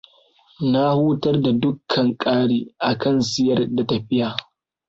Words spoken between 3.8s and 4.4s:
tafiya.